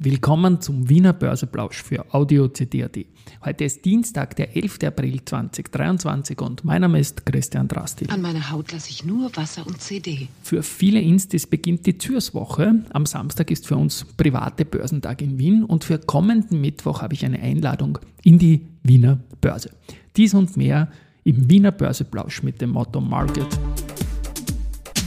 Willkommen 0.00 0.60
zum 0.60 0.88
Wiener 0.88 1.12
Börseplausch 1.12 1.82
für 1.82 2.14
Audio 2.14 2.46
CD.at. 2.46 2.98
Heute 3.44 3.64
ist 3.64 3.84
Dienstag, 3.84 4.36
der 4.36 4.56
11. 4.56 4.78
April 4.84 5.24
2023 5.24 6.40
und 6.40 6.64
mein 6.64 6.82
Name 6.82 7.00
ist 7.00 7.26
Christian 7.26 7.66
Drasti. 7.66 8.06
An 8.08 8.22
meine 8.22 8.52
Haut 8.52 8.70
lasse 8.70 8.90
ich 8.90 9.04
nur 9.04 9.34
Wasser 9.36 9.66
und 9.66 9.80
CD. 9.80 10.28
Für 10.44 10.62
viele 10.62 11.00
Instis 11.00 11.48
beginnt 11.48 11.84
die 11.84 11.98
Zürswoche. 11.98 12.84
Am 12.90 13.06
Samstag 13.06 13.50
ist 13.50 13.66
für 13.66 13.76
uns 13.76 14.04
private 14.16 14.64
Börsentag 14.64 15.20
in 15.20 15.36
Wien 15.36 15.64
und 15.64 15.82
für 15.82 15.98
kommenden 15.98 16.60
Mittwoch 16.60 17.02
habe 17.02 17.14
ich 17.14 17.24
eine 17.24 17.40
Einladung 17.40 17.98
in 18.22 18.38
die 18.38 18.66
Wiener 18.84 19.18
Börse. 19.40 19.70
Dies 20.16 20.32
und 20.32 20.56
mehr 20.56 20.92
im 21.24 21.50
Wiener 21.50 21.72
Börseplausch 21.72 22.44
mit 22.44 22.60
dem 22.60 22.70
Motto 22.70 23.00
Market 23.00 23.48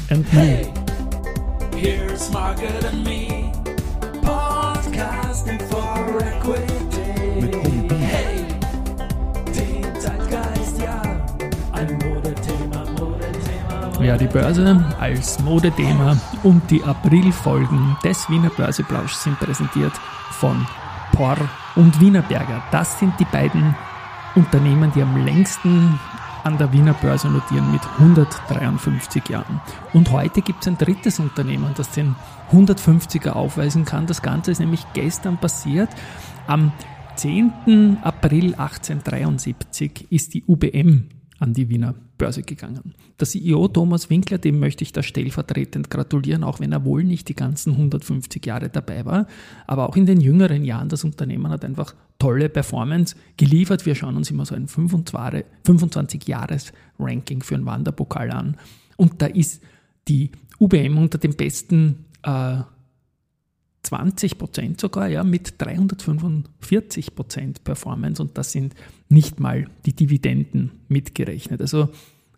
and 0.09 0.33
Me. 0.33 0.41
Hey, 0.41 0.73
here's 1.77 2.29
Market 2.33 2.83
and 2.83 3.05
Me. 3.05 3.60
Podcasting 4.81 5.61
for 5.69 6.17
Equity. 6.21 7.39
Mit 7.39 7.55
Humbi. 7.55 7.95
Hey, 7.97 8.45
den 9.45 10.01
Zeitgeist, 10.01 10.81
ja. 10.81 11.01
Ein 11.71 11.99
Modethema, 11.99 12.83
Modethema. 12.99 14.03
Ja, 14.03 14.17
die 14.17 14.25
Börse 14.25 14.83
als 14.99 15.39
Modethema 15.41 16.17
und 16.41 16.63
die 16.71 16.83
Aprilfolgen 16.83 17.95
des 18.03 18.27
Wiener 18.29 18.49
Börseplausch 18.49 19.13
sind 19.13 19.39
präsentiert 19.39 19.93
von 20.31 20.65
Por 21.13 21.37
und 21.75 21.99
Wienerberger. 21.99 22.63
Das 22.71 22.97
sind 22.97 23.13
die 23.19 23.25
beiden 23.25 23.75
Unternehmen, 24.33 24.91
die 24.95 25.03
am 25.03 25.15
längsten 25.23 25.99
an 26.43 26.57
der 26.57 26.73
Wiener 26.73 26.93
Börse 26.93 27.29
notieren 27.29 27.71
mit 27.71 27.81
153 27.99 29.29
Jahren. 29.29 29.61
Und 29.93 30.11
heute 30.11 30.41
gibt 30.41 30.61
es 30.61 30.67
ein 30.67 30.77
drittes 30.77 31.19
Unternehmen, 31.19 31.71
das 31.75 31.91
den 31.91 32.15
150er 32.51 33.31
aufweisen 33.31 33.85
kann. 33.85 34.07
Das 34.07 34.21
Ganze 34.21 34.51
ist 34.51 34.59
nämlich 34.59 34.85
gestern 34.93 35.37
passiert. 35.37 35.89
Am 36.47 36.71
10. 37.15 37.99
April 38.01 38.55
1873 38.55 40.07
ist 40.09 40.33
die 40.33 40.43
UBM 40.47 41.20
an 41.41 41.53
die 41.53 41.67
Wiener 41.69 41.93
Börse 42.19 42.43
gegangen. 42.43 42.93
Der 43.19 43.27
CEO 43.27 43.67
Thomas 43.67 44.11
Winkler, 44.11 44.37
dem 44.37 44.59
möchte 44.59 44.83
ich 44.83 44.93
da 44.93 45.01
stellvertretend 45.01 45.89
gratulieren, 45.89 46.43
auch 46.43 46.59
wenn 46.59 46.71
er 46.71 46.85
wohl 46.85 47.03
nicht 47.03 47.29
die 47.29 47.35
ganzen 47.35 47.71
150 47.73 48.45
Jahre 48.45 48.69
dabei 48.69 49.05
war. 49.05 49.25
Aber 49.65 49.89
auch 49.89 49.95
in 49.95 50.05
den 50.05 50.21
jüngeren 50.21 50.63
Jahren, 50.63 50.87
das 50.87 51.03
Unternehmen 51.03 51.49
hat 51.49 51.65
einfach 51.65 51.95
tolle 52.19 52.47
Performance 52.47 53.15
geliefert. 53.37 53.87
Wir 53.87 53.95
schauen 53.95 54.17
uns 54.17 54.29
immer 54.29 54.45
so 54.45 54.53
ein 54.53 54.67
25-Jahres-Ranking 54.67 57.41
für 57.41 57.55
einen 57.55 57.65
Wanderpokal 57.65 58.29
an. 58.29 58.57
Und 58.95 59.23
da 59.23 59.25
ist 59.25 59.63
die 60.07 60.29
UBM 60.59 60.99
unter 60.99 61.17
den 61.17 61.35
besten 61.35 62.05
äh, 62.21 62.59
20 63.91 64.37
Prozent 64.37 64.79
sogar, 64.79 65.09
ja, 65.09 65.21
mit 65.21 65.55
345 65.57 67.13
Prozent 67.13 67.65
Performance 67.65 68.21
und 68.21 68.37
das 68.37 68.53
sind 68.53 68.73
nicht 69.09 69.41
mal 69.41 69.67
die 69.85 69.91
Dividenden 69.93 70.71
mitgerechnet. 70.87 71.59
Also 71.59 71.89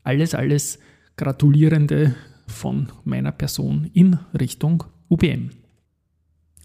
alles, 0.03 0.33
alles 0.33 0.79
Gratulierende 1.15 2.15
von 2.47 2.91
meiner 3.03 3.31
Person 3.31 3.91
in 3.93 4.17
Richtung 4.39 4.83
UBM. 5.09 5.51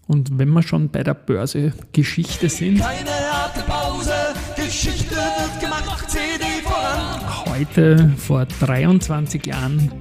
Und 0.07 0.39
wenn 0.39 0.49
wir 0.49 0.63
schon 0.63 0.89
bei 0.89 1.03
der 1.03 1.13
Börse-Geschichte 1.13 2.49
sind. 2.49 2.79
Keine 2.79 3.11
harte 3.11 3.61
Pause, 3.67 4.13
Geschichte 4.55 5.13
wird 5.13 5.59
gemacht, 5.59 6.09
CD 6.09 6.45
voran. 6.63 7.45
Heute, 7.45 8.09
vor 8.17 8.47
23 8.47 9.45
Jahren, 9.45 9.91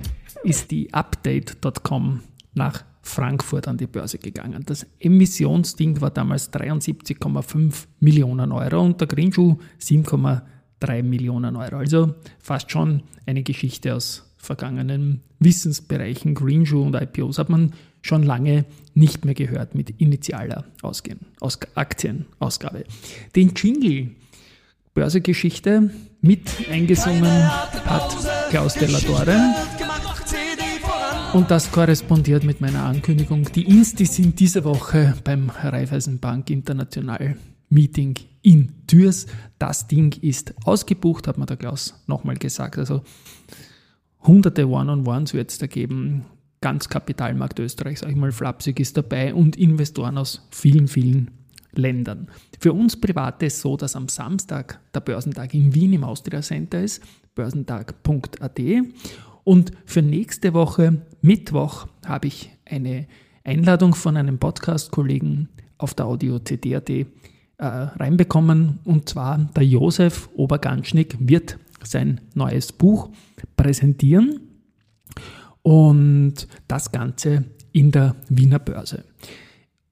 ist 0.44 0.70
die 0.70 0.94
Update.com 0.94 2.22
nach 2.58 2.84
Frankfurt 3.02 3.66
an 3.68 3.78
die 3.78 3.86
Börse 3.86 4.18
gegangen. 4.18 4.62
Das 4.66 4.86
Emissionsding 5.00 6.00
war 6.00 6.10
damals 6.10 6.52
73,5 6.52 7.86
Millionen 8.00 8.52
Euro 8.52 8.82
und 8.82 9.00
der 9.00 9.08
Greenschuh 9.08 9.56
7,3 9.80 11.02
Millionen 11.02 11.56
Euro. 11.56 11.76
Also 11.76 12.14
fast 12.38 12.70
schon 12.70 13.02
eine 13.24 13.42
Geschichte 13.42 13.94
aus 13.94 14.30
vergangenen 14.36 15.22
Wissensbereichen. 15.38 16.34
Greenshoe 16.34 16.84
und 16.84 16.94
IPOs 16.94 17.38
hat 17.38 17.48
man 17.48 17.72
schon 18.02 18.22
lange 18.22 18.64
nicht 18.94 19.24
mehr 19.24 19.34
gehört 19.34 19.74
mit 19.74 19.90
initialer 20.00 20.64
Ausgehen, 20.82 21.20
Aus 21.40 21.58
Aktienausgabe. 21.74 22.84
Den 23.34 23.52
Jingle 23.54 24.10
Börsegeschichte 24.94 25.90
mit 26.20 26.50
eingesungen 26.70 27.48
hat 27.86 28.16
Klaus 28.50 28.74
Dellatore. 28.74 29.54
Und 31.34 31.50
das 31.50 31.70
korrespondiert 31.70 32.42
mit 32.42 32.62
meiner 32.62 32.84
Ankündigung. 32.84 33.44
Die 33.54 33.64
Instis 33.64 34.16
sind 34.16 34.40
diese 34.40 34.64
Woche 34.64 35.14
beim 35.24 35.50
Raiffeisenbank 35.50 36.48
International 36.48 37.36
Meeting 37.68 38.14
in 38.40 38.72
Türs. 38.86 39.26
Das 39.58 39.86
Ding 39.86 40.18
ist 40.22 40.54
ausgebucht, 40.64 41.28
hat 41.28 41.36
mir 41.36 41.44
der 41.44 41.58
Klaus 41.58 42.02
nochmal 42.06 42.36
gesagt. 42.36 42.78
Also 42.78 43.02
hunderte 44.22 44.66
One-on-Ones 44.66 45.34
wird 45.34 45.50
es 45.50 45.58
da 45.58 45.66
geben. 45.66 46.24
Ganz 46.62 46.88
Kapitalmarkt 46.88 47.58
Österreich, 47.58 47.98
sage 47.98 48.12
ich 48.12 48.18
mal, 48.18 48.32
flapsig 48.32 48.80
ist 48.80 48.96
dabei 48.96 49.34
und 49.34 49.56
Investoren 49.56 50.16
aus 50.16 50.48
vielen, 50.50 50.88
vielen 50.88 51.30
Ländern. 51.72 52.28
Für 52.58 52.72
uns 52.72 52.98
Private 52.98 53.46
ist 53.46 53.60
so, 53.60 53.76
dass 53.76 53.96
am 53.96 54.08
Samstag 54.08 54.80
der 54.94 55.00
Börsentag 55.00 55.52
in 55.52 55.74
Wien 55.74 55.92
im 55.92 56.04
Austria 56.04 56.40
Center 56.40 56.82
ist, 56.82 57.02
börsentag.at 57.34 58.58
und 59.48 59.72
für 59.86 60.02
nächste 60.02 60.52
Woche, 60.52 61.00
Mittwoch, 61.22 61.86
habe 62.04 62.26
ich 62.26 62.50
eine 62.66 63.06
Einladung 63.44 63.94
von 63.94 64.18
einem 64.18 64.38
Podcast-Kollegen 64.38 65.48
auf 65.78 65.94
der 65.94 66.04
Audio 66.04 66.38
CD.at 66.38 66.90
äh, 66.90 67.06
reinbekommen. 67.56 68.80
Und 68.84 69.08
zwar 69.08 69.38
der 69.56 69.64
Josef 69.64 70.28
Oberganschnick 70.34 71.16
wird 71.18 71.58
sein 71.82 72.20
neues 72.34 72.72
Buch 72.72 73.08
präsentieren. 73.56 74.38
Und 75.62 76.46
das 76.66 76.92
Ganze 76.92 77.44
in 77.72 77.90
der 77.90 78.16
Wiener 78.28 78.58
Börse. 78.58 79.04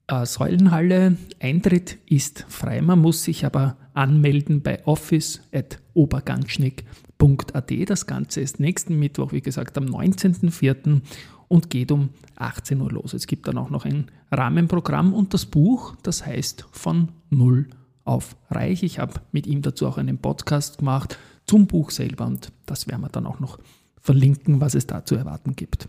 Äh, 0.07 0.27
Säulenhalle, 0.27 1.17
Eintritt 1.41 1.97
ist 2.05 2.45
frei, 2.51 2.83
man 2.83 2.99
muss 2.99 3.25
sich 3.25 3.47
aber 3.47 3.79
anmelden 3.97 4.63
bei 4.63 4.87
office.oberganschnick.com 4.87 6.97
www.ecom.at. 7.19 7.89
Das 7.89 8.07
Ganze 8.07 8.41
ist 8.41 8.61
nächsten 8.61 8.99
Mittwoch, 8.99 9.33
wie 9.33 9.41
gesagt, 9.41 9.77
am 9.79 9.85
19.04. 9.85 11.01
und 11.49 11.71
geht 11.71 11.93
um 11.93 12.11
18 12.37 12.81
Uhr 12.81 12.91
los. 12.91 13.15
Es 13.15 13.27
gibt 13.27 13.49
dann 13.49 13.59
auch 13.59 13.71
noch 13.71 13.85
ein 13.85 14.11
Rahmenprogramm 14.31 15.15
und 15.15 15.35
das 15.35 15.47
Buch, 15.47 15.97
das 16.03 16.27
heißt 16.27 16.67
von 16.71 17.11
Null 17.31 17.69
auf 18.05 18.37
Reich. 18.51 18.83
Ich 18.83 18.99
habe 18.99 19.21
mit 19.33 19.47
ihm 19.47 19.63
dazu 19.63 19.87
auch 19.87 19.99
einen 19.99 20.19
Podcast 20.19 20.79
gemacht 20.79 21.19
zum 21.47 21.67
Buch 21.67 21.91
selber 21.91 22.27
und 22.27 22.53
das 22.67 22.89
werden 22.89 23.03
wir 23.03 23.09
dann 23.09 23.27
auch 23.27 23.41
noch 23.41 23.59
verlinken, 24.01 24.61
was 24.61 24.75
es 24.75 24.87
da 24.87 25.05
zu 25.05 25.15
erwarten 25.15 25.57
gibt. 25.57 25.89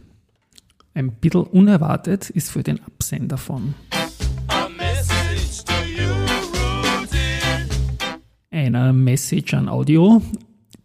Ein 0.93 1.11
bisschen 1.11 1.43
unerwartet 1.43 2.29
ist 2.31 2.49
für 2.49 2.63
den 2.63 2.83
Absender 2.83 3.37
von 3.37 3.75
einer 8.57 8.91
Message 8.91 9.53
an 9.53 9.69
Audio 9.69 10.21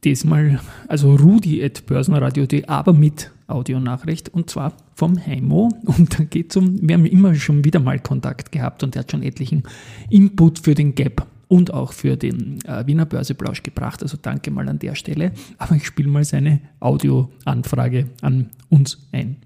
diesmal, 0.04 0.60
also 0.88 1.14
Rudi 1.14 1.64
at 1.64 1.86
börsenradio.de, 1.86 2.66
aber 2.66 2.92
mit 2.92 3.30
Audionachricht 3.46 4.28
und 4.28 4.50
zwar 4.50 4.74
vom 4.94 5.18
Heimo. 5.24 5.70
Und 5.84 6.18
da 6.18 6.24
geht 6.24 6.50
es 6.50 6.56
um, 6.56 6.86
wir 6.86 6.94
haben 6.94 7.06
immer 7.06 7.34
schon 7.34 7.64
wieder 7.64 7.80
mal 7.80 7.98
Kontakt 7.98 8.52
gehabt 8.52 8.82
und 8.82 8.94
er 8.96 9.00
hat 9.00 9.10
schon 9.10 9.22
etlichen 9.22 9.62
Input 10.10 10.58
für 10.58 10.74
den 10.74 10.94
Gap 10.94 11.26
und 11.48 11.72
auch 11.72 11.92
für 11.92 12.16
den 12.16 12.64
äh, 12.64 12.86
Wiener 12.86 13.06
Börseplausch 13.06 13.62
gebracht. 13.62 14.02
Also 14.02 14.18
danke 14.20 14.50
mal 14.50 14.68
an 14.68 14.78
der 14.78 14.94
Stelle. 14.94 15.32
Aber 15.58 15.74
ich 15.76 15.86
spiele 15.86 16.08
mal 16.08 16.24
seine 16.24 16.60
Audioanfrage 16.80 18.08
an 18.22 18.50
uns 18.70 19.08
ein. 19.12 19.36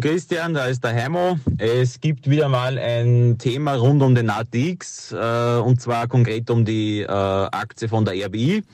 Christian, 0.00 0.54
da 0.54 0.66
ist 0.66 0.82
der 0.82 0.94
Heimo. 0.94 1.38
Es 1.58 2.00
gibt 2.00 2.28
wieder 2.28 2.48
mal 2.48 2.78
ein 2.78 3.36
Thema 3.38 3.74
rund 3.74 4.02
um 4.02 4.14
den 4.14 4.30
ATX 4.30 5.12
äh, 5.12 5.60
und 5.60 5.80
zwar 5.80 6.08
konkret 6.08 6.48
um 6.50 6.64
die 6.64 7.02
äh, 7.02 7.06
Aktie 7.06 7.88
von 7.88 8.04
der 8.04 8.14
RBI. 8.26 8.64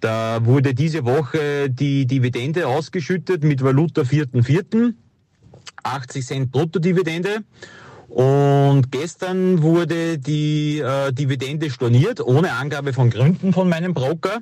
Da 0.00 0.44
wurde 0.44 0.72
diese 0.72 1.04
Woche 1.04 1.68
die 1.68 2.06
Dividende 2.06 2.68
ausgeschüttet 2.68 3.42
mit 3.42 3.62
Valuta 3.62 4.02
4.4. 4.02 4.94
80 5.82 6.26
Cent 6.26 6.52
Bruttodividende. 6.52 7.40
Und 8.08 8.92
gestern 8.92 9.62
wurde 9.62 10.16
die 10.18 10.78
äh, 10.78 11.12
Dividende 11.12 11.70
storniert, 11.70 12.20
ohne 12.20 12.52
Angabe 12.52 12.92
von 12.92 13.10
Gründen 13.10 13.52
von 13.52 13.68
meinem 13.68 13.94
Broker. 13.94 14.38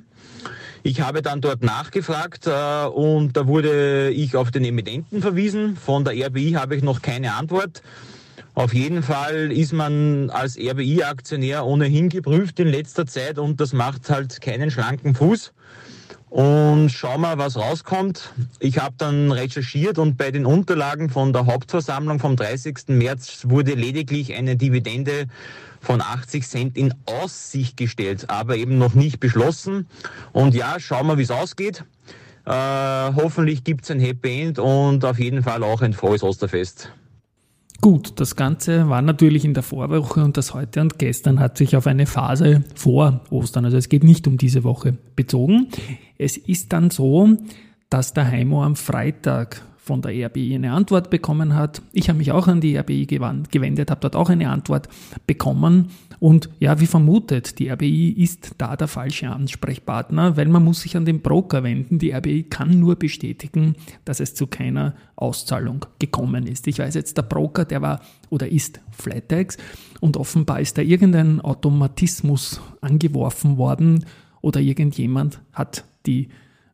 Ich 0.87 1.01
habe 1.01 1.23
dann 1.23 1.41
dort 1.41 1.63
nachgefragt 1.63 2.45
äh, 2.45 2.85
und 2.85 3.35
da 3.35 3.47
wurde 3.47 4.11
ich 4.11 4.35
auf 4.35 4.51
den 4.51 4.63
Emittenten 4.63 5.19
verwiesen. 5.19 5.77
Von 5.77 6.05
der 6.05 6.13
RBI 6.27 6.51
habe 6.51 6.75
ich 6.75 6.83
noch 6.83 7.01
keine 7.01 7.33
Antwort. 7.33 7.81
Auf 8.53 8.71
jeden 8.71 9.01
Fall 9.01 9.51
ist 9.51 9.73
man 9.73 10.29
als 10.29 10.59
RBI-Aktionär 10.59 11.65
ohnehin 11.65 12.09
geprüft 12.09 12.59
in 12.59 12.67
letzter 12.67 13.07
Zeit 13.07 13.39
und 13.39 13.59
das 13.59 13.73
macht 13.73 14.11
halt 14.11 14.39
keinen 14.41 14.69
schlanken 14.69 15.15
Fuß. 15.15 15.53
Und 16.35 16.89
schauen 16.89 17.21
wir, 17.21 17.37
was 17.37 17.55
rauskommt. 17.55 18.33
Ich 18.59 18.79
habe 18.79 18.93
dann 18.97 19.31
recherchiert 19.31 19.97
und 19.97 20.17
bei 20.17 20.31
den 20.31 20.45
Unterlagen 20.45 21.09
von 21.09 21.31
der 21.31 21.45
Hauptversammlung 21.45 22.19
vom 22.19 22.35
30. 22.35 22.89
März 22.89 23.45
wurde 23.47 23.73
lediglich 23.73 24.33
eine 24.33 24.57
Dividende 24.57 25.27
von 25.79 26.01
80 26.01 26.45
Cent 26.45 26.77
in 26.77 26.93
Aussicht 27.05 27.77
gestellt, 27.77 28.29
aber 28.29 28.57
eben 28.57 28.77
noch 28.77 28.95
nicht 28.95 29.21
beschlossen. 29.21 29.87
Und 30.33 30.53
ja, 30.55 30.77
schauen 30.77 31.07
wir, 31.07 31.17
wie 31.17 31.23
es 31.23 31.31
ausgeht. 31.31 31.85
Äh, 32.45 32.51
hoffentlich 32.51 33.63
gibt 33.63 33.85
es 33.85 33.91
ein 33.91 34.01
Happy 34.01 34.41
End 34.41 34.59
und 34.59 35.05
auf 35.05 35.17
jeden 35.17 35.41
Fall 35.41 35.63
auch 35.63 35.81
ein 35.81 35.93
frohes 35.93 36.21
Osterfest. 36.21 36.91
Gut, 37.81 38.19
das 38.19 38.35
Ganze 38.35 38.89
war 38.89 39.01
natürlich 39.01 39.45
in 39.45 39.53
der 39.53 39.63
Vorwoche 39.63 40.23
und 40.23 40.37
das 40.37 40.53
heute 40.53 40.81
und 40.81 40.97
gestern 40.97 41.39
hat 41.39 41.57
sich 41.57 41.75
auf 41.75 41.87
eine 41.87 42.05
Phase 42.05 42.63
vor 42.73 43.21
Ostern, 43.29 43.65
also 43.65 43.77
es 43.77 43.89
geht 43.89 44.03
nicht 44.03 44.27
um 44.27 44.37
diese 44.37 44.63
Woche, 44.63 44.97
bezogen. 45.15 45.67
Es 46.17 46.37
ist 46.37 46.73
dann 46.73 46.89
so, 46.89 47.37
dass 47.89 48.13
der 48.13 48.31
Heimo 48.31 48.63
am 48.63 48.75
Freitag 48.75 49.61
von 49.77 50.01
der 50.01 50.11
RBI 50.27 50.55
eine 50.55 50.71
Antwort 50.71 51.11
bekommen 51.11 51.53
hat. 51.53 51.83
Ich 51.93 52.09
habe 52.09 52.17
mich 52.17 52.31
auch 52.31 52.47
an 52.47 52.59
die 52.59 52.75
RBI 52.75 53.05
gewendet, 53.05 53.91
habe 53.91 54.01
dort 54.01 54.15
auch 54.15 54.29
eine 54.29 54.49
Antwort 54.49 54.89
bekommen. 55.27 55.91
Und 56.19 56.49
ja, 56.59 56.79
wie 56.79 56.85
vermutet, 56.85 57.59
die 57.59 57.69
RBI 57.69 58.11
ist 58.11 58.51
da 58.57 58.75
der 58.75 58.87
falsche 58.87 59.29
Ansprechpartner, 59.29 60.37
weil 60.37 60.47
man 60.47 60.63
muss 60.63 60.81
sich 60.81 60.95
an 60.95 61.05
den 61.05 61.21
Broker 61.21 61.63
wenden. 61.63 61.99
Die 61.99 62.11
RBI 62.11 62.43
kann 62.43 62.79
nur 62.79 62.95
bestätigen, 62.95 63.75
dass 64.05 64.19
es 64.19 64.33
zu 64.33 64.47
keiner 64.47 64.95
Auszahlung 65.15 65.85
gekommen 65.99 66.47
ist. 66.47 66.67
Ich 66.67 66.79
weiß 66.79 66.95
jetzt, 66.95 67.17
der 67.17 67.23
Broker, 67.23 67.65
der 67.65 67.81
war 67.81 68.01
oder 68.29 68.51
ist 68.51 68.81
Flatex 68.91 69.57
und 69.99 70.17
offenbar 70.17 70.59
ist 70.61 70.77
da 70.77 70.81
irgendein 70.81 71.41
Automatismus 71.41 72.61
angeworfen 72.81 73.57
worden 73.57 74.05
oder 74.41 74.59
irgendjemand 74.59 75.41
hat 75.53 75.85
die 76.05 76.29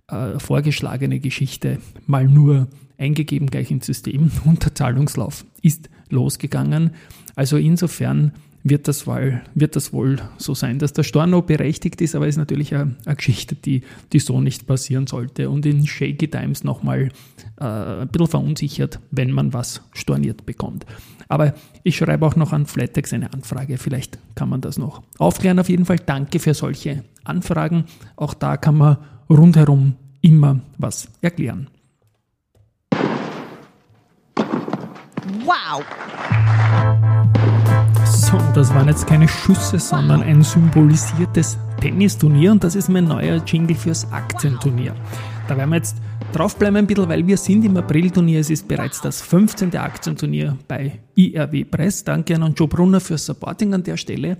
äh, 0.07 0.39
vorgeschlagene 0.39 1.19
Geschichte 1.19 1.79
mal 2.05 2.25
nur 2.27 2.67
eingegeben 2.97 3.49
gleich 3.49 3.71
ins 3.71 3.85
System 3.85 4.31
und 4.45 4.63
der 4.63 4.75
Zahlungslauf 4.75 5.45
ist 5.61 5.89
losgegangen. 6.09 6.91
Also 7.35 7.57
insofern 7.57 8.33
wird 8.63 8.87
das, 8.87 9.07
wohl, 9.07 9.41
wird 9.55 9.75
das 9.75 9.93
wohl 9.93 10.17
so 10.37 10.53
sein, 10.53 10.79
dass 10.79 10.93
der 10.93 11.03
Storno 11.03 11.41
berechtigt 11.41 12.01
ist, 12.01 12.15
aber 12.15 12.27
ist 12.27 12.37
natürlich 12.37 12.73
eine, 12.73 12.95
eine 13.05 13.15
Geschichte, 13.15 13.55
die, 13.55 13.81
die 14.13 14.19
so 14.19 14.39
nicht 14.39 14.67
passieren 14.67 15.07
sollte 15.07 15.49
und 15.49 15.65
in 15.65 15.87
Shaky 15.87 16.27
Times 16.27 16.63
nochmal 16.63 17.09
äh, 17.59 17.63
ein 17.63 18.07
bisschen 18.07 18.27
verunsichert, 18.27 18.99
wenn 19.09 19.31
man 19.31 19.53
was 19.53 19.81
storniert 19.93 20.45
bekommt. 20.45 20.85
Aber 21.27 21.53
ich 21.83 21.97
schreibe 21.97 22.25
auch 22.25 22.35
noch 22.35 22.51
an 22.51 22.65
Flatex 22.65 23.13
eine 23.13 23.33
Anfrage, 23.33 23.77
vielleicht 23.77 24.19
kann 24.35 24.49
man 24.49 24.61
das 24.61 24.77
noch 24.77 25.01
aufklären. 25.17 25.59
Auf 25.59 25.69
jeden 25.69 25.85
Fall 25.85 25.97
danke 25.97 26.39
für 26.39 26.53
solche 26.53 27.03
Anfragen. 27.23 27.85
Auch 28.15 28.33
da 28.33 28.57
kann 28.57 28.77
man 28.77 28.97
rundherum 29.29 29.95
immer 30.21 30.59
was 30.77 31.07
erklären. 31.21 31.67
Wow! 35.45 35.83
So, 38.51 38.55
das 38.55 38.75
waren 38.75 38.89
jetzt 38.89 39.07
keine 39.07 39.29
Schüsse, 39.29 39.79
sondern 39.79 40.23
ein 40.23 40.43
symbolisiertes 40.43 41.57
Tennisturnier 41.79 42.51
und 42.51 42.61
das 42.61 42.75
ist 42.75 42.89
mein 42.89 43.05
neuer 43.05 43.41
Jingle 43.45 43.77
fürs 43.77 44.11
Aktienturnier. 44.11 44.93
Da 45.47 45.55
werden 45.55 45.69
wir 45.69 45.77
jetzt 45.77 45.95
draufbleiben 46.33 46.75
ein 46.75 46.85
bisschen, 46.85 47.07
weil 47.07 47.25
wir 47.25 47.37
sind 47.37 47.63
im 47.63 47.77
April-Turnier. 47.77 48.41
Es 48.41 48.49
ist 48.49 48.67
bereits 48.67 48.99
das 48.99 49.21
15. 49.21 49.73
Aktienturnier 49.77 50.57
bei 50.67 50.99
IRW 51.15 51.63
Press. 51.63 52.03
Danke 52.03 52.35
an 52.35 52.53
Joe 52.53 52.67
Brunner 52.67 52.99
fürs 52.99 53.25
Supporting 53.25 53.73
an 53.73 53.83
der 53.83 53.95
Stelle. 53.95 54.37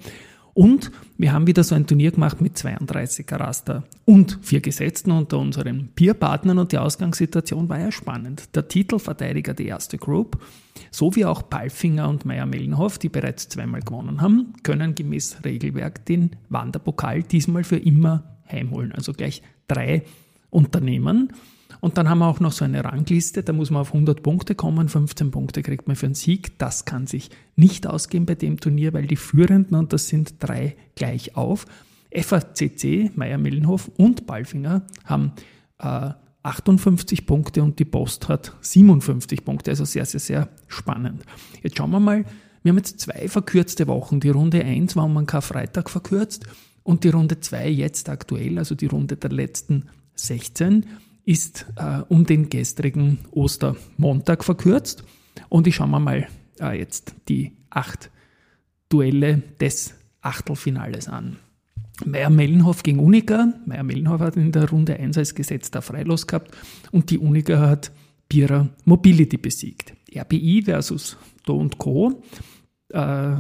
Und 0.54 0.92
wir 1.18 1.32
haben 1.32 1.48
wieder 1.48 1.64
so 1.64 1.76
ein 1.76 1.88
Turnier 1.88 2.12
gemacht 2.12 2.42
mit 2.42 2.58
32er 2.58 3.40
Raster 3.40 3.84
und 4.06 4.40
vier 4.42 4.60
Gesetzten 4.60 5.12
unter 5.12 5.40
unseren 5.40 5.90
Peerpartnern 5.96 6.60
und 6.60 6.72
die 6.72 6.78
Ausgangssituation 6.78 7.70
war 7.70 7.80
ja 7.80 7.92
spannend. 7.92 8.54
Der 8.56 8.68
Titelverteidiger 8.68 9.54
der 9.54 9.68
erste 9.68 9.98
Group, 9.98 10.42
sowie 10.90 11.26
auch 11.26 11.50
Palfinger 11.50 12.10
und 12.10 12.26
Meyer-Mellenhoff, 12.26 12.98
die 12.98 13.10
bereits 13.10 13.48
zweimal 13.48 13.82
gewonnen 13.82 14.22
haben, 14.22 14.54
können 14.64 14.96
gemäß 14.96 15.38
Regelwerk 15.46 16.06
den 16.06 16.32
Wanderpokal 16.50 17.24
diesmal 17.24 17.64
für 17.64 17.78
immer 17.78 18.24
heimholen. 18.52 18.92
Also 18.92 19.14
gleich 19.14 19.42
drei 19.68 20.04
Unternehmen. 20.50 21.32
Und 21.82 21.98
dann 21.98 22.08
haben 22.08 22.20
wir 22.20 22.28
auch 22.28 22.40
noch 22.40 22.52
so 22.52 22.64
eine 22.64 22.84
Rangliste, 22.86 23.42
da 23.42 23.54
muss 23.54 23.72
man 23.72 23.82
auf 23.82 23.94
100 23.94 24.22
Punkte 24.22 24.54
kommen, 24.54 24.88
15 24.88 25.32
Punkte 25.32 25.64
kriegt 25.64 25.88
man 25.88 25.96
für 25.96 26.06
einen 26.06 26.16
Sieg. 26.16 26.58
Das 26.60 26.86
kann 26.86 27.08
sich 27.08 27.32
nicht 27.56 27.88
ausgehen 27.88 28.28
bei 28.28 28.36
dem 28.36 28.60
Turnier, 28.60 28.94
weil 28.94 29.08
die 29.08 29.16
Führenden, 29.16 29.76
und 29.76 29.92
das 29.92 30.08
sind 30.08 30.36
drei 30.40 30.76
gleich 30.96 31.36
auf, 31.36 31.66
FACC, 32.14 33.12
Meier-Mellenhof 33.16 33.90
und 33.98 34.28
Balfinger 34.28 34.84
haben 35.06 35.34
äh, 35.80 36.12
58 36.44 37.26
Punkte 37.26 37.64
und 37.64 37.80
die 37.80 37.86
Post 37.86 38.28
hat 38.28 38.54
57 38.62 39.44
Punkte, 39.44 39.72
also 39.72 39.86
sehr, 39.86 40.06
sehr, 40.06 40.20
sehr 40.20 40.50
spannend. 40.68 41.24
Jetzt 41.64 41.78
schauen 41.78 41.92
wir 41.92 42.00
mal, 42.00 42.26
wir 42.64 42.70
haben 42.72 42.78
jetzt 42.78 43.00
zwei 43.00 43.28
verkürzte 43.28 43.88
Wochen. 43.88 44.20
Die 44.20 44.30
Runde 44.30 44.64
1 44.64 44.96
war 44.96 45.06
um 45.06 45.18
einen 45.18 45.26
Karfreitag 45.26 45.90
verkürzt 45.90 46.46
und 46.84 47.04
die 47.04 47.10
Runde 47.10 47.40
2 47.40 47.70
jetzt 47.70 48.10
aktuell, 48.10 48.60
also 48.60 48.76
die 48.76 48.88
Runde 48.88 49.18
der 49.18 49.32
letzten 49.32 49.90
16 50.16 50.86
ist 51.26 51.66
äh, 51.76 52.02
um 52.10 52.26
den 52.26 52.50
gestrigen 52.50 53.20
Ostermontag 53.32 54.44
verkürzt. 54.44 55.04
Und 55.50 55.68
ich 55.68 55.76
schaue 55.76 55.88
mir 55.88 56.00
mal 56.00 56.28
äh, 56.60 56.78
jetzt 56.78 57.16
die 57.30 57.54
acht 57.70 58.12
Duelle 58.90 59.42
des 59.60 59.96
Achtelfinales 60.22 61.08
an. 61.08 61.38
Meyer-Mellenhof 62.06 62.84
gegen 62.84 63.00
Unica. 63.00 63.54
Meyer-Mellenhof 63.66 64.22
hat 64.22 64.36
in 64.36 64.52
der 64.52 64.70
Runde 64.70 64.98
1 64.98 65.18
als 65.18 65.36
gesetzter 65.36 65.82
Freilos 65.82 66.28
gehabt 66.28 66.56
und 66.92 67.10
die 67.10 67.18
Unica 67.18 67.60
hat 67.60 67.92
Bira 68.28 68.70
Mobility 68.86 69.38
besiegt. 69.38 69.94
RBI 70.16 70.64
versus 70.64 71.18
Do 71.46 71.68
Co. 71.78 72.24
Äh, 72.90 73.36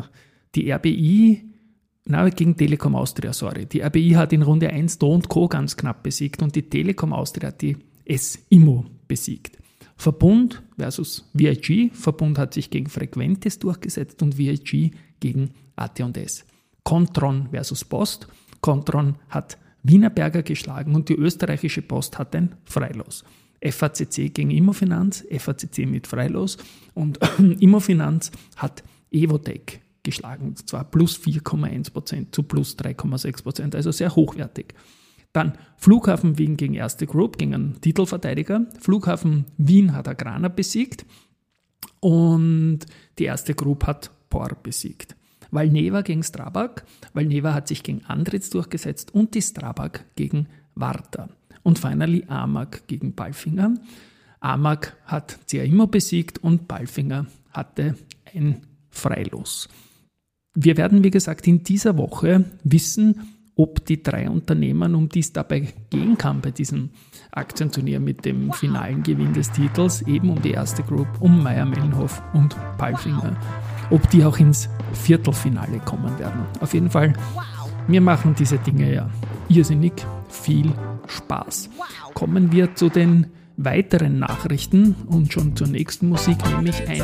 die 0.56 0.72
RBI 0.72 1.51
na, 2.06 2.28
gegen 2.30 2.58
Telekom 2.58 2.96
Austria, 2.96 3.32
sorry. 3.32 3.66
Die 3.66 3.82
RBI 3.82 4.12
hat 4.12 4.34
in 4.34 4.42
Runde 4.42 4.70
1 4.70 4.98
Do 4.98 5.20
Co. 5.28 5.48
ganz 5.48 5.78
knapp 5.78 6.04
besiegt 6.04 6.42
und 6.42 6.56
die 6.56 6.64
Telekom 6.64 7.14
Austria 7.14 7.50
hat 7.50 7.62
die 7.62 7.78
S-Immo 8.06 8.86
besiegt. 9.08 9.58
Verbund 9.96 10.64
versus 10.78 11.30
VIG. 11.34 11.92
Verbund 11.94 12.40
hat 12.40 12.56
sich 12.56 12.72
gegen 12.72 12.90
Frequentes 12.90 13.60
durchgesetzt 13.60 14.24
und 14.24 14.38
VIG 14.38 14.92
gegen 15.20 15.52
AT&S. 15.76 16.46
Contron 16.84 17.50
versus 17.52 17.86
Post. 17.86 18.28
Contron 18.62 19.16
hat 19.30 19.60
Wienerberger 19.84 20.42
geschlagen 20.42 20.96
und 20.96 21.10
die 21.10 21.16
österreichische 21.16 21.84
Post 21.84 22.18
hat 22.18 22.36
ein 22.36 22.56
Freilos. 22.66 23.24
FACC 23.64 24.34
gegen 24.34 24.50
Immofinanz, 24.50 25.24
FACC 25.38 25.86
mit 25.86 26.08
Freilos 26.08 26.58
und 26.96 27.20
Immofinanz 27.60 28.32
hat 28.56 28.84
Evotech 29.12 29.81
geschlagen, 30.04 30.56
zwar 30.56 30.86
plus 30.86 31.18
4,1% 31.20 32.28
zu 32.32 32.44
plus 32.44 32.78
3,6%, 32.78 33.76
also 33.76 33.92
sehr 33.92 34.16
hochwertig. 34.16 34.74
Dann 35.34 35.54
Flughafen 35.78 36.38
Wien 36.38 36.58
gegen 36.58 36.74
Erste 36.74 37.08
Group, 37.08 37.38
gegen 37.38 37.54
einen 37.54 37.82
Titelverteidiger. 37.82 38.66
Flughafen 38.80 39.46
Wien 39.58 39.94
hat 39.94 40.08
Agrana 40.08 40.50
besiegt 40.50 41.06
und 42.00 42.80
die 43.18 43.26
Erste 43.26 43.54
Group 43.54 43.88
hat 43.88 44.12
POR 44.30 44.58
besiegt. 44.62 45.16
Valneva 45.52 46.02
gegen 46.02 46.24
Strabag. 46.24 46.84
Valneva 47.14 47.54
hat 47.54 47.68
sich 47.68 47.84
gegen 47.84 48.04
Andritz 48.06 48.50
durchgesetzt 48.50 49.14
und 49.14 49.36
die 49.36 49.42
Strabag 49.42 50.06
gegen 50.16 50.48
Warta. 50.76 51.30
Und 51.64 51.78
finally 51.78 52.26
Amag 52.28 52.88
gegen 52.88 53.14
Balfinger. 53.14 53.76
Amag 54.40 54.98
hat 55.06 55.40
CA 55.50 55.86
besiegt 55.86 56.40
und 56.40 56.68
Balfinger 56.68 57.28
hatte 57.52 57.96
ein 58.34 58.66
Freilos. 58.90 59.70
Wir 60.54 60.76
werden, 60.76 61.02
wie 61.04 61.12
gesagt, 61.12 61.48
in 61.48 61.64
dieser 61.64 61.98
Woche 61.98 62.44
wissen, 62.66 63.22
ob 63.56 63.86
die 63.86 64.04
drei 64.04 64.30
Unternehmen, 64.30 64.96
um 64.96 65.08
die 65.08 65.20
es 65.20 65.32
dabei 65.32 65.68
gehen 65.90 66.18
kann 66.18 66.42
bei 66.42 66.52
diesem 66.52 66.90
Aktienturnier 67.32 68.02
mit 68.02 68.26
dem 68.26 68.52
finalen 68.52 69.02
Gewinn 69.02 69.32
des 69.32 69.50
Titels, 69.52 70.02
eben 70.02 70.30
um 70.30 70.42
die 70.42 70.52
erste 70.52 70.84
Group, 70.84 71.08
um 71.22 71.42
Meyer-Mellenhof 71.42 72.22
und 72.34 72.56
Palfinger, 72.78 73.38
ob 73.92 74.10
die 74.10 74.26
auch 74.26 74.40
ins 74.40 74.68
Viertelfinale 74.92 75.80
kommen 75.80 76.20
werden. 76.20 76.46
Auf 76.60 76.74
jeden 76.74 76.90
Fall, 76.90 77.14
mir 77.88 78.02
machen 78.02 78.36
diese 78.38 78.58
Dinge 78.58 78.94
ja 78.94 79.10
irrsinnig 79.48 79.94
viel 80.28 80.74
Spaß. 81.08 81.70
Kommen 82.14 82.52
wir 82.52 82.76
zu 82.76 82.90
den 82.90 83.28
weiteren 83.56 84.20
Nachrichten 84.20 84.96
und 85.08 85.32
schon 85.32 85.56
zur 85.56 85.68
nächsten 85.68 86.10
Musik, 86.10 86.38
nämlich 86.46 86.88
ein 86.90 87.04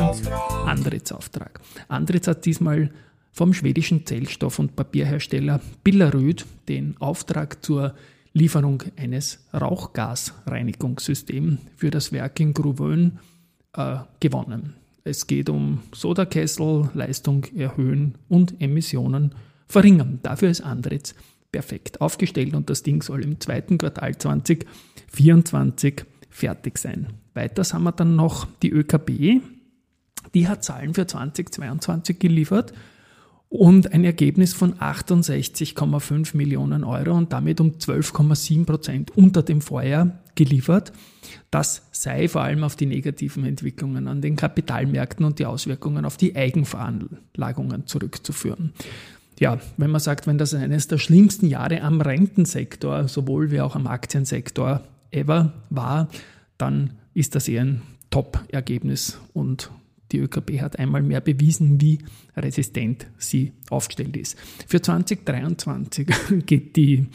Andritz-Auftrag. 0.66 1.60
Andritz 1.88 2.26
hat 2.26 2.44
diesmal 2.44 2.90
vom 3.38 3.54
schwedischen 3.54 4.04
Zellstoff- 4.04 4.58
und 4.58 4.74
Papierhersteller 4.74 5.60
Billerud 5.84 6.44
den 6.68 6.96
Auftrag 6.98 7.64
zur 7.64 7.94
Lieferung 8.32 8.82
eines 8.96 9.46
Rauchgasreinigungssystems 9.54 11.60
für 11.76 11.92
das 11.92 12.10
Werk 12.10 12.40
in 12.40 12.52
Gruvön 12.52 13.20
äh, 13.74 13.98
gewonnen. 14.18 14.74
Es 15.04 15.28
geht 15.28 15.50
um 15.50 15.82
Sodakessel, 15.94 16.90
Leistung 16.94 17.44
erhöhen 17.54 18.16
und 18.28 18.60
Emissionen 18.60 19.36
verringern. 19.68 20.18
Dafür 20.24 20.50
ist 20.50 20.62
Andritz 20.62 21.14
perfekt 21.52 22.00
aufgestellt 22.00 22.56
und 22.56 22.68
das 22.68 22.82
Ding 22.82 23.02
soll 23.02 23.22
im 23.22 23.38
zweiten 23.38 23.78
Quartal 23.78 24.18
2024 24.18 26.04
fertig 26.28 26.78
sein. 26.78 27.06
Weiters 27.34 27.72
haben 27.72 27.84
wir 27.84 27.92
dann 27.92 28.16
noch 28.16 28.48
die 28.64 28.70
ÖKB, 28.70 29.40
die 30.34 30.48
hat 30.48 30.64
Zahlen 30.64 30.92
für 30.92 31.06
2022 31.06 32.18
geliefert 32.18 32.72
und 33.48 33.92
ein 33.92 34.04
Ergebnis 34.04 34.52
von 34.52 34.74
68,5 34.74 36.36
Millionen 36.36 36.84
Euro 36.84 37.12
und 37.12 37.32
damit 37.32 37.60
um 37.60 37.72
12,7 37.72 38.66
Prozent 38.66 39.16
unter 39.16 39.42
dem 39.42 39.60
Vorjahr 39.60 40.18
geliefert. 40.34 40.92
Das 41.50 41.82
sei 41.90 42.28
vor 42.28 42.42
allem 42.42 42.62
auf 42.62 42.76
die 42.76 42.86
negativen 42.86 43.44
Entwicklungen 43.44 44.06
an 44.06 44.20
den 44.20 44.36
Kapitalmärkten 44.36 45.24
und 45.24 45.38
die 45.38 45.46
Auswirkungen 45.46 46.04
auf 46.04 46.16
die 46.16 46.36
Eigenveranlagungen 46.36 47.86
zurückzuführen. 47.86 48.72
Ja, 49.40 49.58
wenn 49.76 49.90
man 49.90 50.00
sagt, 50.00 50.26
wenn 50.26 50.36
das 50.36 50.52
eines 50.52 50.88
der 50.88 50.98
schlimmsten 50.98 51.46
Jahre 51.46 51.82
am 51.82 52.00
Rentensektor, 52.00 53.08
sowohl 53.08 53.50
wie 53.50 53.60
auch 53.60 53.76
am 53.76 53.86
Aktiensektor 53.86 54.82
ever 55.10 55.52
war, 55.70 56.08
dann 56.58 56.94
ist 57.14 57.34
das 57.34 57.48
eher 57.48 57.62
ein 57.62 57.82
Top-Ergebnis 58.10 59.18
und 59.32 59.70
die 60.12 60.18
ÖKB 60.18 60.60
hat 60.60 60.78
einmal 60.78 61.02
mehr 61.02 61.20
bewiesen, 61.20 61.80
wie 61.80 61.98
resistent 62.36 63.06
sie 63.18 63.52
aufgestellt 63.70 64.16
ist. 64.16 64.36
Für 64.66 64.80
2023 64.80 66.08
geht 66.46 66.76
die 66.76 67.06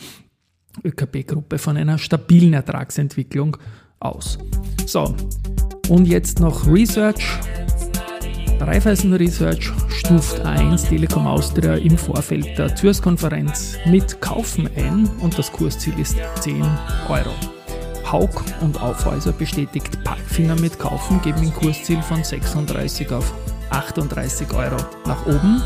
ÖKB-Gruppe 0.84 1.58
von 1.58 1.78
einer 1.78 1.98
stabilen 1.98 2.54
Ertragsentwicklung 2.54 3.58
aus. 4.00 4.38
So, 4.86 5.16
und 5.90 6.08
jetzt 6.08 6.40
noch 6.40 6.68
Research. 6.68 7.40
Raiffeisen 8.60 9.14
Research 9.14 9.72
stuft 9.90 10.40
1 10.42 10.86
Telekom 10.86 11.28
Austria 11.28 11.76
im 11.76 11.98
Vorfeld 11.98 12.58
der 12.58 12.76
Zürs-Konferenz 12.76 13.78
mit 13.86 14.22
Kaufen 14.22 14.70
ein 14.76 15.10
und 15.20 15.38
das 15.38 15.52
Kursziel 15.52 15.98
ist 16.00 16.16
10 16.42 16.62
Euro. 17.10 17.63
Haug 18.14 18.44
und 18.62 18.80
Aufhäuser 18.80 19.32
bestätigt 19.32 20.04
Packfinger 20.04 20.56
mit 20.62 20.78
Kaufen, 20.78 21.20
geben 21.24 21.40
ein 21.40 21.54
Kursziel 21.54 22.00
von 22.04 22.24
36 22.24 23.12
auf 23.12 23.34
38 23.72 24.54
Euro 24.54 24.78
nach 25.08 25.26
oben. 25.26 25.64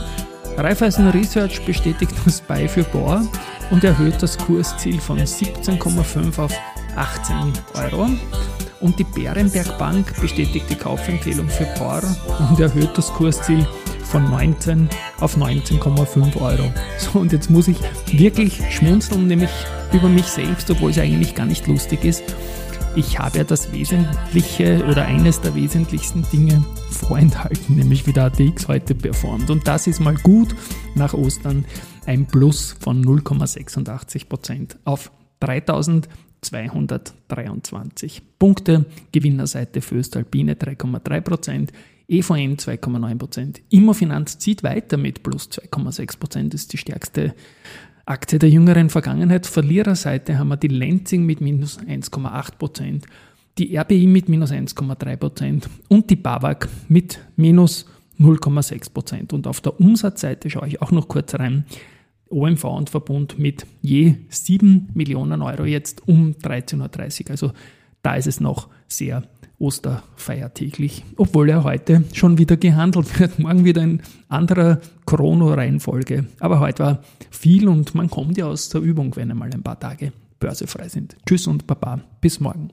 Raiffeisen 0.55 1.09
Research 1.09 1.65
bestätigt 1.65 2.13
das 2.23 2.39
Buy 2.39 2.69
für 2.69 2.85
Bohr 2.85 3.21
und 3.69 3.83
erhöht 3.83 4.23
das 4.23 4.37
Kursziel 4.37 4.97
von 5.01 5.19
17,5 5.19 6.39
auf 6.39 6.53
18 6.95 7.35
Euro. 7.73 8.07
Und 8.79 8.97
die 8.97 9.03
Bärenberg 9.03 9.77
Bank 9.77 10.19
bestätigt 10.21 10.67
die 10.69 10.75
Kaufempfehlung 10.75 11.49
für 11.49 11.65
Bohr 11.77 12.01
und 12.49 12.59
erhöht 12.61 12.91
das 12.97 13.11
Kursziel 13.11 13.67
von 14.03 14.23
19 14.31 14.87
auf 15.19 15.35
19,5 15.35 16.39
Euro. 16.39 16.71
So, 16.97 17.19
und 17.19 17.33
jetzt 17.33 17.49
muss 17.49 17.67
ich 17.67 17.77
wirklich 18.13 18.61
schmunzeln, 18.73 19.27
nämlich 19.27 19.49
über 19.93 20.09
mich 20.09 20.25
selbst, 20.25 20.69
obwohl 20.69 20.91
es 20.91 20.99
eigentlich 20.99 21.35
gar 21.35 21.45
nicht 21.45 21.67
lustig 21.67 22.03
ist. 22.03 22.23
Ich 22.95 23.19
habe 23.19 23.37
ja 23.37 23.43
das 23.43 23.71
Wesentliche 23.71 24.83
oder 24.89 25.05
eines 25.05 25.39
der 25.41 25.53
wesentlichsten 25.53 26.25
Dinge 26.31 26.65
vorenthalten, 26.89 27.75
nämlich 27.75 28.07
wie 28.07 28.13
der 28.13 28.25
ATX 28.25 28.67
heute 28.67 28.95
performt. 28.95 29.51
Und 29.51 29.67
das 29.67 29.85
ist 29.85 29.99
mal 29.99 30.15
gut 30.15 30.55
nach 30.95 31.13
Ostern 31.13 31.65
ein 32.07 32.25
Plus 32.25 32.75
von 32.79 33.05
0,86% 33.05 34.77
auf 34.85 35.11
3223 35.41 38.39
Punkte. 38.39 38.85
Gewinnerseite 39.11 39.81
für 39.81 39.95
Östalpine 39.95 40.53
3,3%. 40.55 41.67
EVN 42.09 42.55
2,9%. 42.55 43.57
Immofinanz 43.69 44.39
zieht 44.39 44.63
weiter 44.63 44.95
mit 44.97 45.23
plus 45.23 45.49
2,6%. 45.51 46.49
Das 46.49 46.61
ist 46.61 46.71
die 46.73 46.77
stärkste 46.77 47.35
Aktie 48.07 48.39
der 48.39 48.49
jüngeren 48.49 48.89
Vergangenheit. 48.89 49.45
Verliererseite 49.45 50.37
haben 50.37 50.47
wir 50.47 50.57
die 50.57 50.69
Lenzing 50.69 51.25
mit 51.25 51.41
minus 51.41 51.79
1,8%, 51.79 53.03
die 53.57 53.77
RBI 53.77 54.07
mit 54.07 54.29
minus 54.29 54.51
1,3% 54.51 55.65
und 55.89 56.09
die 56.09 56.15
BAWAG 56.15 56.69
mit 56.87 57.19
minus 57.35 57.85
0,6%. 58.17 59.33
Und 59.33 59.45
auf 59.45 59.59
der 59.59 59.79
Umsatzseite 59.79 60.49
schaue 60.49 60.69
ich 60.69 60.81
auch 60.81 60.91
noch 60.91 61.07
kurz 61.09 61.35
rein. 61.35 61.65
OMV 62.29 62.63
und 62.65 62.89
Verbund 62.89 63.39
mit 63.39 63.65
je 63.81 64.15
7 64.29 64.89
Millionen 64.93 65.41
Euro 65.41 65.65
jetzt 65.65 66.07
um 66.07 66.31
13.30 66.31 67.25
Uhr. 67.25 67.31
Also 67.31 67.51
da 68.03 68.15
ist 68.15 68.27
es 68.27 68.39
noch 68.39 68.69
sehr 68.87 69.23
Osterfeiertäglich, 69.59 71.03
obwohl 71.15 71.49
er 71.49 71.63
heute 71.63 72.03
schon 72.13 72.37
wieder 72.37 72.57
gehandelt 72.57 73.19
wird. 73.19 73.39
Morgen 73.39 73.65
wieder 73.65 73.81
in 73.81 74.01
anderer 74.29 74.79
Chrono-Reihenfolge. 75.05 76.27
Aber 76.39 76.59
heute 76.59 76.83
war 76.83 77.03
viel 77.31 77.67
und 77.67 77.95
man 77.95 78.09
kommt 78.09 78.37
ja 78.37 78.45
aus 78.45 78.69
der 78.69 78.81
Übung, 78.81 79.15
wenn 79.15 79.31
einmal 79.31 79.49
ein 79.51 79.63
paar 79.63 79.79
Tage 79.79 80.13
börsefrei 80.39 80.89
sind. 80.89 81.15
Tschüss 81.25 81.47
und 81.47 81.65
Baba, 81.65 82.01
bis 82.21 82.39
morgen. 82.39 82.71